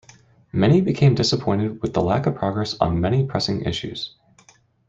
Many 0.51 0.81
became 0.81 1.13
disappointed 1.13 1.83
with 1.83 1.93
the 1.93 2.01
lack 2.01 2.25
of 2.25 2.33
progress 2.33 2.75
on 2.81 2.99
many 2.99 3.23
pressing 3.27 3.61
issues. 3.65 4.15